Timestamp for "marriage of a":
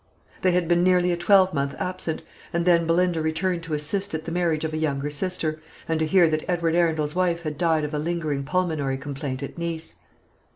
4.31-4.77